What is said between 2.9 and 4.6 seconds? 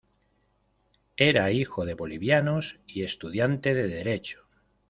estudiante de derecho.